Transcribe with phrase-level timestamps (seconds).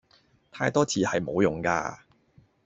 [0.51, 2.05] 太多字係無用架